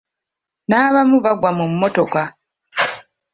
[0.67, 2.21] N’abamu bagwa mu mmotoka!